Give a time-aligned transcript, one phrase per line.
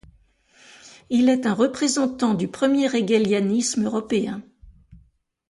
[1.11, 4.41] Il est un représentant du premier hégélianisme européen.